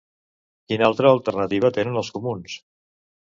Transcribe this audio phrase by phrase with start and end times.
[0.71, 2.57] Quina altra alternativa tenen els Comuns?